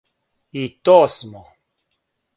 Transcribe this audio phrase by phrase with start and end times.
[0.61, 1.43] И то смо.